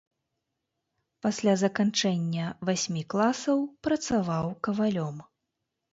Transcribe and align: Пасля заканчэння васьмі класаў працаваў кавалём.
Пасля 1.25 1.53
заканчэння 1.63 2.45
васьмі 2.69 3.03
класаў 3.15 3.57
працаваў 3.89 4.45
кавалём. 4.69 5.15